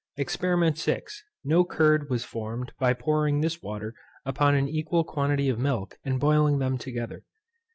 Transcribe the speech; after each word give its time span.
EXPERIMENT 0.17 0.79
VI. 0.79 1.03
No 1.43 1.63
curd 1.63 2.09
was 2.09 2.25
formed 2.25 2.71
by 2.79 2.91
pouring 2.95 3.41
this 3.41 3.61
water 3.61 3.93
upon 4.25 4.55
an 4.55 4.67
equal 4.67 5.03
quantity 5.03 5.47
of 5.47 5.59
milk, 5.59 5.99
and 6.03 6.19
boiling 6.19 6.57
them 6.57 6.79
together. 6.79 7.23